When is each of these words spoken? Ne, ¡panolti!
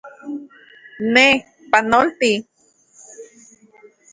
Ne, 1.13 1.25
¡panolti! 1.71 2.31